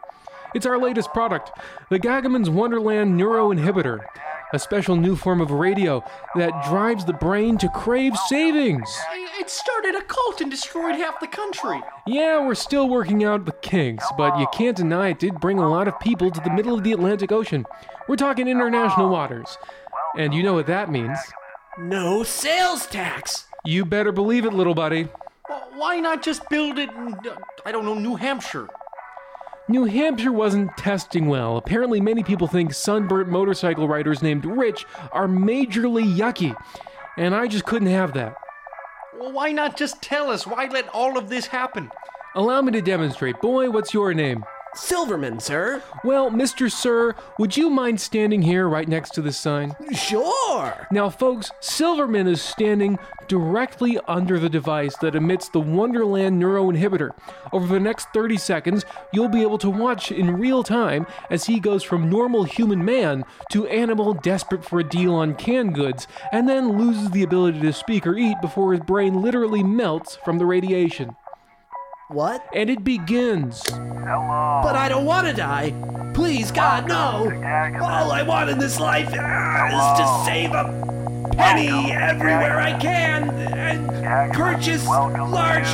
It's 0.53 0.65
our 0.65 0.77
latest 0.77 1.13
product, 1.13 1.51
the 1.89 1.99
Gagaman's 1.99 2.49
Wonderland 2.49 3.15
Neuro 3.15 3.53
Inhibitor, 3.53 3.99
a 4.53 4.59
special 4.59 4.95
new 4.95 5.15
form 5.15 5.41
of 5.41 5.51
radio 5.51 6.03
that 6.35 6.51
drives 6.69 7.05
the 7.05 7.13
brain 7.13 7.57
to 7.59 7.69
crave 7.69 8.15
savings. 8.27 8.89
It 9.39 9.49
started 9.49 9.95
a 9.95 10.01
cult 10.01 10.41
and 10.41 10.49
destroyed 10.49 10.95
half 10.95 11.19
the 11.19 11.27
country. 11.27 11.81
Yeah, 12.07 12.45
we're 12.45 12.55
still 12.55 12.89
working 12.89 13.23
out 13.23 13.45
the 13.45 13.51
kinks, 13.51 14.05
but 14.17 14.39
you 14.39 14.47
can't 14.53 14.75
deny 14.75 15.09
it 15.09 15.19
did 15.19 15.39
bring 15.39 15.59
a 15.59 15.69
lot 15.69 15.87
of 15.87 15.99
people 15.99 16.31
to 16.31 16.41
the 16.41 16.49
middle 16.49 16.75
of 16.75 16.83
the 16.83 16.91
Atlantic 16.91 17.31
Ocean. 17.31 17.65
We're 18.07 18.15
talking 18.15 18.47
international 18.47 19.09
waters. 19.09 19.57
And 20.17 20.33
you 20.33 20.41
know 20.41 20.53
what 20.53 20.67
that 20.67 20.91
means. 20.91 21.17
No 21.77 22.23
sales 22.23 22.87
tax! 22.87 23.45
You 23.63 23.85
better 23.85 24.11
believe 24.11 24.45
it, 24.45 24.53
little 24.53 24.73
buddy. 24.73 25.07
Well, 25.47 25.69
Why 25.75 25.99
not 25.99 26.23
just 26.23 26.47
build 26.49 26.79
it 26.79 26.89
in, 26.89 27.13
uh, 27.13 27.35
I 27.65 27.71
don't 27.71 27.85
know, 27.85 27.93
New 27.93 28.15
Hampshire? 28.15 28.67
New 29.69 29.83
Hampshire 29.83 30.31
wasn't 30.31 30.75
testing 30.77 31.27
well. 31.27 31.55
Apparently, 31.57 32.01
many 32.01 32.23
people 32.23 32.47
think 32.47 32.73
sunburnt 32.73 33.29
motorcycle 33.29 33.87
riders 33.87 34.23
named 34.23 34.43
Rich 34.43 34.87
are 35.11 35.27
majorly 35.27 36.11
yucky. 36.11 36.55
And 37.17 37.35
I 37.35 37.45
just 37.45 37.65
couldn't 37.65 37.89
have 37.89 38.13
that. 38.13 38.33
Well, 39.19 39.31
why 39.31 39.51
not 39.51 39.77
just 39.77 40.01
tell 40.01 40.31
us? 40.31 40.47
Why 40.47 40.65
let 40.65 40.89
all 40.89 41.19
of 41.19 41.29
this 41.29 41.45
happen? 41.45 41.91
Allow 42.33 42.61
me 42.63 42.71
to 42.71 42.81
demonstrate. 42.81 43.39
Boy, 43.41 43.69
what's 43.69 43.93
your 43.93 44.11
name? 44.15 44.43
Silverman, 44.75 45.39
sir. 45.39 45.81
Well, 46.03 46.29
Mr. 46.29 46.71
Sir, 46.71 47.15
would 47.37 47.57
you 47.57 47.69
mind 47.69 47.99
standing 47.99 48.41
here 48.41 48.67
right 48.67 48.87
next 48.87 49.11
to 49.11 49.21
this 49.21 49.37
sign? 49.37 49.75
Sure. 49.93 50.87
Now, 50.91 51.09
folks, 51.09 51.51
Silverman 51.59 52.27
is 52.27 52.41
standing 52.41 52.99
directly 53.27 53.99
under 54.07 54.39
the 54.39 54.49
device 54.49 54.95
that 54.97 55.15
emits 55.15 55.49
the 55.49 55.59
Wonderland 55.59 56.41
neuroinhibitor. 56.41 57.11
Over 57.51 57.67
the 57.67 57.79
next 57.79 58.09
30 58.13 58.37
seconds, 58.37 58.85
you'll 59.11 59.29
be 59.29 59.41
able 59.41 59.57
to 59.59 59.69
watch 59.69 60.11
in 60.11 60.37
real 60.37 60.63
time 60.63 61.05
as 61.29 61.45
he 61.45 61.59
goes 61.59 61.83
from 61.83 62.09
normal 62.09 62.43
human 62.43 62.83
man 62.83 63.25
to 63.51 63.67
animal 63.67 64.13
desperate 64.13 64.65
for 64.65 64.79
a 64.79 64.83
deal 64.83 65.13
on 65.15 65.35
canned 65.35 65.75
goods, 65.75 66.07
and 66.31 66.47
then 66.47 66.77
loses 66.77 67.11
the 67.11 67.23
ability 67.23 67.59
to 67.61 67.73
speak 67.73 68.05
or 68.05 68.17
eat 68.17 68.37
before 68.41 68.73
his 68.73 68.81
brain 68.81 69.21
literally 69.21 69.63
melts 69.63 70.15
from 70.15 70.37
the 70.37 70.45
radiation. 70.45 71.15
What? 72.09 72.43
And 72.55 72.71
it 72.71 72.83
begins. 72.83 73.61
But 73.69 74.75
I 74.75 74.87
don't 74.89 75.05
want 75.05 75.27
to 75.27 75.33
die. 75.33 75.75
Please, 76.15 76.51
God, 76.51 76.87
no. 76.87 77.29
All 77.79 78.11
I 78.11 78.23
want 78.23 78.49
in 78.49 78.57
this 78.57 78.79
life 78.79 79.09
is 79.09 79.13
to 79.13 80.23
save 80.25 80.51
a 80.53 81.29
penny 81.37 81.91
everywhere 81.91 82.59
I 82.59 82.79
can 82.79 83.29
and 83.29 84.33
purchase 84.33 84.87
large 84.87 85.71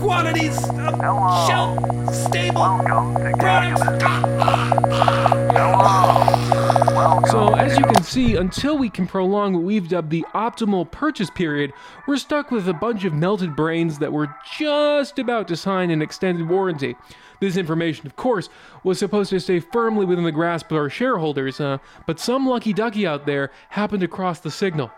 quantities 0.00 0.56
of 0.70 0.98
shelf 1.46 1.78
stable 2.14 2.62
Welcome 2.62 3.14
to 3.16 3.36
products. 3.36 3.82
So, 7.30 7.54
as 7.54 7.76
you 7.76 7.84
can 7.84 8.02
see, 8.02 8.36
until 8.36 8.78
we 8.78 8.88
can 8.88 9.06
prolong 9.06 9.52
what 9.52 9.62
we've 9.62 9.86
dubbed 9.86 10.08
the 10.08 10.24
optimal 10.34 10.90
purchase 10.90 11.28
period, 11.28 11.72
we're 12.06 12.16
stuck 12.16 12.50
with 12.50 12.66
a 12.66 12.72
bunch 12.72 13.04
of 13.04 13.12
melted 13.12 13.54
brains 13.54 13.98
that 13.98 14.10
were 14.10 14.34
just 14.56 15.18
about 15.18 15.46
to 15.48 15.56
sign 15.56 15.90
an 15.90 16.00
extended 16.00 16.48
warranty. 16.48 16.96
This 17.40 17.58
information, 17.58 18.06
of 18.06 18.16
course, 18.16 18.48
was 18.84 18.98
supposed 18.98 19.28
to 19.30 19.40
stay 19.40 19.60
firmly 19.60 20.06
within 20.06 20.24
the 20.24 20.32
grasp 20.32 20.70
of 20.70 20.78
our 20.78 20.88
shareholders, 20.88 21.60
uh, 21.60 21.76
but 22.06 22.18
some 22.18 22.46
lucky 22.46 22.72
ducky 22.72 23.06
out 23.06 23.26
there 23.26 23.50
happened 23.68 24.00
to 24.00 24.08
cross 24.08 24.40
the 24.40 24.50
signal. 24.50 24.90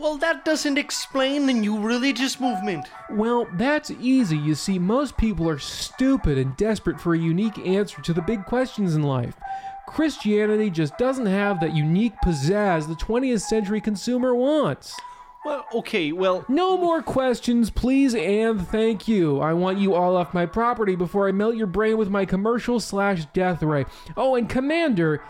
Well, 0.00 0.16
that 0.16 0.46
doesn't 0.46 0.78
explain 0.78 1.46
the 1.46 1.52
new 1.52 1.78
religious 1.78 2.40
movement. 2.40 2.86
Well, 3.10 3.46
that's 3.52 3.90
easy. 3.90 4.38
You 4.38 4.54
see, 4.54 4.78
most 4.78 5.18
people 5.18 5.46
are 5.46 5.58
stupid 5.58 6.38
and 6.38 6.56
desperate 6.56 6.98
for 6.98 7.14
a 7.14 7.18
unique 7.18 7.58
answer 7.58 8.00
to 8.00 8.14
the 8.14 8.22
big 8.22 8.46
questions 8.46 8.94
in 8.94 9.02
life. 9.02 9.36
Christianity 9.90 10.70
just 10.70 10.96
doesn't 10.98 11.26
have 11.26 11.58
that 11.60 11.74
unique 11.74 12.14
pizzazz 12.24 12.86
the 12.86 12.94
20th 12.94 13.40
century 13.40 13.80
consumer 13.80 14.34
wants. 14.34 14.96
Well, 15.44 15.66
okay, 15.74 16.12
well, 16.12 16.44
No 16.48 16.78
more 16.78 17.02
questions, 17.02 17.70
please, 17.70 18.14
and 18.14 18.66
thank 18.68 19.08
you. 19.08 19.40
I 19.40 19.52
want 19.52 19.78
you 19.78 19.94
all 19.94 20.16
off 20.16 20.32
my 20.32 20.46
property 20.46 20.94
before 20.94 21.26
I 21.26 21.32
melt 21.32 21.56
your 21.56 21.66
brain 21.66 21.96
with 21.96 22.08
my 22.08 22.24
commercial 22.24 22.78
slash 22.78 23.24
death 23.32 23.64
ray. 23.64 23.84
Oh, 24.16 24.36
and 24.36 24.48
Commander, 24.48 25.24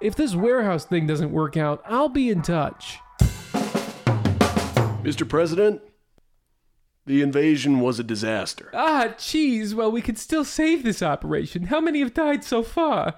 if 0.00 0.16
this 0.16 0.34
warehouse 0.34 0.84
thing 0.84 1.06
doesn't 1.06 1.30
work 1.30 1.56
out, 1.56 1.80
I'll 1.86 2.08
be 2.08 2.30
in 2.30 2.42
touch. 2.42 2.98
Mr. 5.02 5.28
President, 5.28 5.82
the 7.06 7.22
invasion 7.22 7.78
was 7.78 8.00
a 8.00 8.04
disaster. 8.04 8.70
Ah, 8.74 9.14
geez, 9.18 9.72
well, 9.72 9.92
we 9.92 10.02
could 10.02 10.18
still 10.18 10.44
save 10.44 10.82
this 10.82 11.00
operation. 11.00 11.64
How 11.64 11.80
many 11.80 12.00
have 12.00 12.12
died 12.12 12.42
so 12.42 12.64
far? 12.64 13.14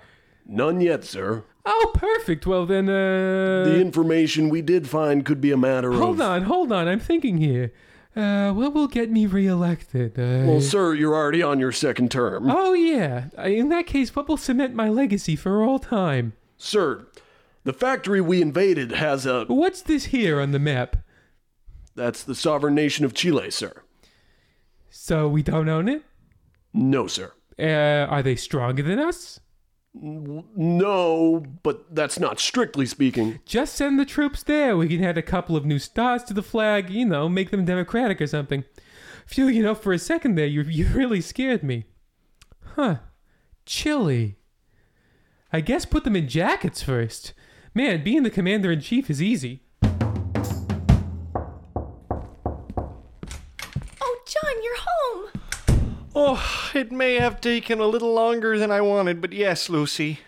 None 0.46 0.80
yet, 0.80 1.04
sir. 1.04 1.44
Oh, 1.64 1.92
perfect. 1.94 2.46
Well, 2.46 2.66
then, 2.66 2.88
uh. 2.88 3.64
The 3.64 3.80
information 3.80 4.48
we 4.48 4.62
did 4.62 4.88
find 4.88 5.24
could 5.24 5.40
be 5.40 5.52
a 5.52 5.56
matter 5.56 5.90
of. 5.92 5.98
Hold 5.98 6.20
on, 6.20 6.42
hold 6.42 6.72
on. 6.72 6.88
I'm 6.88 7.00
thinking 7.00 7.38
here. 7.38 7.72
Uh, 8.14 8.52
what 8.52 8.74
will 8.74 8.88
get 8.88 9.10
me 9.10 9.24
reelected? 9.26 10.18
Uh, 10.18 10.46
Well, 10.46 10.60
sir, 10.60 10.92
you're 10.94 11.14
already 11.14 11.42
on 11.42 11.58
your 11.58 11.72
second 11.72 12.10
term. 12.10 12.50
oh, 12.50 12.74
yeah. 12.74 13.28
In 13.44 13.68
that 13.70 13.86
case, 13.86 14.14
what 14.14 14.28
will 14.28 14.36
cement 14.36 14.74
my 14.74 14.88
legacy 14.88 15.34
for 15.36 15.62
all 15.62 15.78
time? 15.78 16.34
Sir, 16.58 17.06
the 17.64 17.72
factory 17.72 18.20
we 18.20 18.42
invaded 18.42 18.92
has 18.92 19.24
a. 19.24 19.44
What's 19.46 19.80
this 19.82 20.06
here 20.06 20.40
on 20.40 20.50
the 20.50 20.58
map? 20.58 20.96
That's 21.94 22.22
the 22.22 22.34
sovereign 22.34 22.74
nation 22.74 23.04
of 23.04 23.14
Chile, 23.14 23.50
sir. 23.50 23.82
So 24.90 25.28
we 25.28 25.42
don't 25.42 25.68
own 25.68 25.88
it? 25.88 26.02
No, 26.74 27.06
sir. 27.06 27.32
Uh, 27.58 28.06
are 28.10 28.22
they 28.22 28.36
stronger 28.36 28.82
than 28.82 28.98
us? 28.98 29.40
No, 29.94 31.44
but 31.62 31.94
that's 31.94 32.18
not 32.18 32.40
strictly 32.40 32.86
speaking. 32.86 33.40
Just 33.44 33.74
send 33.74 34.00
the 34.00 34.06
troops 34.06 34.42
there. 34.42 34.76
We 34.76 34.88
can 34.88 35.04
add 35.04 35.18
a 35.18 35.22
couple 35.22 35.56
of 35.56 35.66
new 35.66 35.78
stars 35.78 36.24
to 36.24 36.34
the 36.34 36.42
flag, 36.42 36.88
you 36.88 37.04
know, 37.04 37.28
make 37.28 37.50
them 37.50 37.64
democratic 37.64 38.20
or 38.20 38.26
something. 38.26 38.64
Phew, 39.26 39.48
you 39.48 39.62
know, 39.62 39.74
for 39.74 39.92
a 39.92 39.98
second 39.98 40.34
there, 40.36 40.46
you, 40.46 40.62
you 40.62 40.88
really 40.88 41.20
scared 41.20 41.62
me. 41.62 41.84
Huh. 42.74 42.96
Chilly. 43.66 44.38
I 45.52 45.60
guess 45.60 45.84
put 45.84 46.04
them 46.04 46.16
in 46.16 46.26
jackets 46.28 46.82
first. 46.82 47.34
Man, 47.74 48.02
being 48.02 48.22
the 48.22 48.30
commander 48.30 48.72
in 48.72 48.80
chief 48.80 49.10
is 49.10 49.20
easy. 49.20 49.61
Oh, 56.14 56.70
it 56.74 56.92
may 56.92 57.14
have 57.14 57.40
taken 57.40 57.80
a 57.80 57.86
little 57.86 58.12
longer 58.12 58.58
than 58.58 58.70
I 58.70 58.80
wanted, 58.80 59.20
but 59.20 59.32
yes, 59.32 59.68
Lucy. 59.68 60.20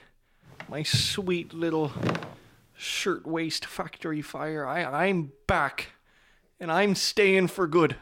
My 0.69 0.83
sweet 0.83 1.53
little 1.53 1.93
shirtwaist 2.75 3.65
factory 3.65 4.23
fire. 4.23 4.67
I, 4.67 4.85
I'm 5.07 5.33
back. 5.47 5.93
And 6.61 6.71
I'm 6.71 6.95
staying 6.95 7.49
for 7.49 7.67
good. 7.67 7.97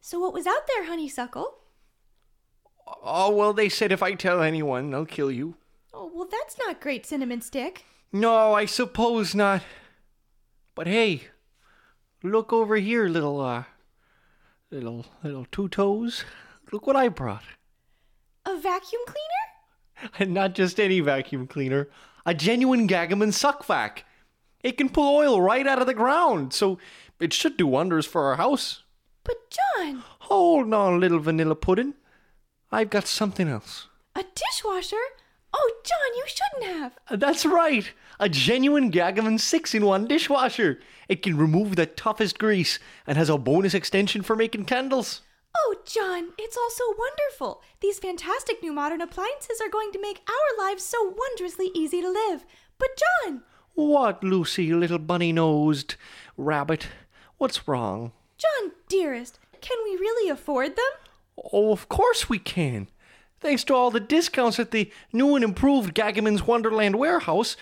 So, 0.00 0.18
what 0.18 0.32
was 0.32 0.46
out 0.46 0.66
there, 0.66 0.86
honeysuckle? 0.86 1.58
Oh, 3.02 3.30
well, 3.30 3.52
they 3.52 3.68
said 3.68 3.92
if 3.92 4.02
I 4.02 4.14
tell 4.14 4.42
anyone, 4.42 4.90
they'll 4.90 5.06
kill 5.06 5.30
you. 5.30 5.54
Oh, 5.94 6.10
well, 6.12 6.28
that's 6.30 6.58
not 6.58 6.80
great, 6.80 7.06
Cinnamon 7.06 7.40
Stick. 7.40 7.84
No, 8.12 8.52
I 8.54 8.66
suppose 8.66 9.34
not. 9.34 9.62
But 10.74 10.86
hey, 10.86 11.22
look 12.22 12.52
over 12.52 12.76
here, 12.76 13.08
little, 13.08 13.40
uh, 13.40 13.64
little, 14.72 15.06
little 15.22 15.46
two 15.52 15.68
toes. 15.68 16.24
Look 16.72 16.86
what 16.86 16.96
I 16.96 17.08
brought. 17.08 17.44
A 18.46 18.56
vacuum 18.56 19.02
cleaner? 19.06 20.10
And 20.18 20.34
not 20.34 20.54
just 20.54 20.80
any 20.80 21.00
vacuum 21.00 21.46
cleaner, 21.46 21.88
a 22.26 22.34
genuine 22.34 22.88
Gagaman 22.88 23.32
suck 23.32 23.64
vac. 23.64 24.04
It 24.62 24.76
can 24.78 24.88
pull 24.88 25.16
oil 25.16 25.40
right 25.40 25.66
out 25.66 25.80
of 25.80 25.86
the 25.86 25.94
ground, 25.94 26.52
so 26.52 26.78
it 27.20 27.32
should 27.32 27.56
do 27.56 27.66
wonders 27.66 28.06
for 28.06 28.24
our 28.24 28.36
house. 28.36 28.82
But, 29.24 29.36
John, 29.50 30.02
Hold 30.20 30.72
on, 30.72 30.98
little 31.00 31.18
vanilla 31.18 31.54
pudding. 31.54 31.94
I've 32.70 32.90
got 32.90 33.06
something 33.06 33.48
else. 33.48 33.88
a 34.16 34.24
dishwasher? 34.34 34.96
Oh, 35.54 35.72
John, 35.84 36.16
you 36.16 36.24
shouldn't 36.26 36.80
have. 36.80 36.96
Uh, 37.08 37.16
That's 37.16 37.44
right, 37.44 37.90
a 38.18 38.28
genuine 38.28 38.90
Gagaman 38.90 39.38
6 39.38 39.74
in 39.74 39.84
1 39.84 40.06
dishwasher. 40.06 40.80
It 41.08 41.22
can 41.22 41.36
remove 41.36 41.76
the 41.76 41.86
toughest 41.86 42.38
grease 42.38 42.78
and 43.06 43.18
has 43.18 43.28
a 43.28 43.36
bonus 43.36 43.74
extension 43.74 44.22
for 44.22 44.34
making 44.34 44.64
candles. 44.64 45.20
Oh, 45.54 45.74
John, 45.84 46.30
it's 46.38 46.56
all 46.56 46.70
so 46.70 46.94
wonderful. 46.98 47.62
These 47.80 47.98
fantastic 47.98 48.62
new 48.62 48.72
modern 48.72 49.02
appliances 49.02 49.60
are 49.60 49.68
going 49.68 49.92
to 49.92 50.00
make 50.00 50.22
our 50.26 50.64
lives 50.66 50.82
so 50.84 51.14
wondrously 51.16 51.70
easy 51.74 52.00
to 52.00 52.08
live. 52.10 52.46
But, 52.78 52.88
John, 53.24 53.42
What, 53.74 54.24
Lucy, 54.24 54.72
little 54.72 54.98
bunny 54.98 55.32
nosed 55.32 55.96
rabbit? 56.38 56.88
What's 57.36 57.68
wrong? 57.68 58.12
John, 58.38 58.72
dearest, 58.88 59.38
can 59.60 59.76
we 59.84 59.90
really 59.96 60.30
afford 60.30 60.76
them? 60.76 60.84
Oh, 61.52 61.72
of 61.72 61.88
course 61.90 62.28
we 62.30 62.38
can. 62.38 62.88
Thanks 63.42 63.64
to 63.64 63.74
all 63.74 63.90
the 63.90 63.98
discounts 63.98 64.60
at 64.60 64.70
the 64.70 64.88
new 65.12 65.34
and 65.34 65.42
improved 65.42 65.96
Gagaman's 65.96 66.46
Wonderland 66.46 66.94
warehouse. 66.94 67.56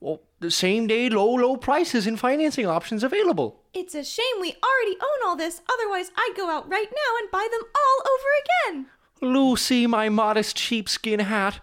Well, 0.00 0.22
the 0.40 0.50
same 0.50 0.86
day 0.86 1.10
low, 1.10 1.34
low 1.34 1.58
prices 1.58 2.06
and 2.06 2.18
financing 2.18 2.66
options 2.66 3.04
available. 3.04 3.60
It's 3.74 3.94
a 3.94 4.02
shame 4.02 4.24
we 4.40 4.56
already 4.64 4.96
own 4.96 5.28
all 5.28 5.36
this, 5.36 5.60
otherwise, 5.70 6.10
I'd 6.16 6.32
go 6.34 6.48
out 6.48 6.70
right 6.70 6.88
now 6.90 7.18
and 7.20 7.30
buy 7.30 7.46
them 7.52 7.60
all 7.76 8.10
over 8.10 8.26
again. 8.72 8.86
Lucy, 9.20 9.86
my 9.86 10.08
modest 10.08 10.56
sheepskin 10.56 11.20
hat. 11.20 11.60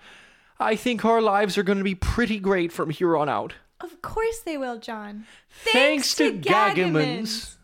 I 0.60 0.76
think 0.76 1.04
our 1.04 1.22
lives 1.22 1.58
are 1.58 1.64
going 1.64 1.80
to 1.80 1.84
be 1.84 1.96
pretty 1.96 2.40
great 2.40 2.72
from 2.72 2.92
here 2.92 3.18
on 3.18 3.30
out. 3.30 3.56
Of 3.82 4.00
course 4.04 4.42
they 4.42 4.58
will, 4.58 4.78
John. 4.78 5.26
Thanks, 5.50 6.14
to 6.16 6.34
Gagamans. 6.34 7.56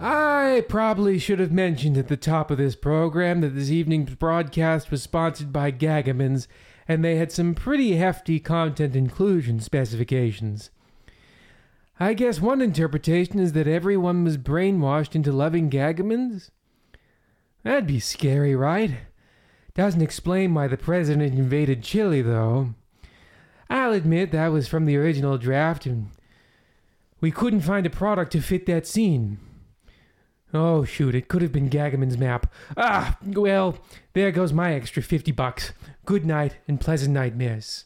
I 0.00 0.64
probably 0.68 1.18
should 1.18 1.40
have 1.40 1.50
mentioned 1.50 1.98
at 1.98 2.06
the 2.06 2.16
top 2.16 2.52
of 2.52 2.58
this 2.58 2.76
program 2.76 3.40
that 3.40 3.56
this 3.56 3.70
evening's 3.70 4.14
broadcast 4.14 4.92
was 4.92 5.02
sponsored 5.02 5.52
by 5.52 5.72
Gagamans, 5.72 6.46
and 6.86 7.04
they 7.04 7.16
had 7.16 7.32
some 7.32 7.52
pretty 7.52 7.96
hefty 7.96 8.38
content 8.38 8.94
inclusion 8.94 9.58
specifications. 9.58 10.70
I 11.98 12.14
guess 12.14 12.40
one 12.40 12.62
interpretation 12.62 13.40
is 13.40 13.54
that 13.54 13.66
everyone 13.66 14.22
was 14.22 14.38
brainwashed 14.38 15.16
into 15.16 15.32
loving 15.32 15.68
Gagamans? 15.68 16.50
That'd 17.64 17.88
be 17.88 17.98
scary, 17.98 18.54
right? 18.54 18.98
Doesn't 19.74 20.00
explain 20.00 20.54
why 20.54 20.68
the 20.68 20.76
president 20.76 21.34
invaded 21.34 21.82
Chile, 21.82 22.22
though. 22.22 22.74
I'll 23.68 23.92
admit 23.92 24.30
that 24.30 24.52
was 24.52 24.68
from 24.68 24.86
the 24.86 24.96
original 24.96 25.38
draft, 25.38 25.86
and 25.86 26.10
we 27.20 27.32
couldn't 27.32 27.62
find 27.62 27.84
a 27.84 27.90
product 27.90 28.30
to 28.32 28.40
fit 28.40 28.64
that 28.66 28.86
scene. 28.86 29.38
Oh, 30.54 30.84
shoot, 30.84 31.14
it 31.14 31.28
could 31.28 31.42
have 31.42 31.52
been 31.52 31.68
Gagaman's 31.68 32.16
map. 32.16 32.52
Ah, 32.76 33.18
well, 33.24 33.78
there 34.14 34.30
goes 34.30 34.52
my 34.52 34.72
extra 34.72 35.02
50 35.02 35.32
bucks. 35.32 35.72
Good 36.06 36.24
night 36.24 36.56
and 36.66 36.80
pleasant 36.80 37.12
nightmares. 37.12 37.84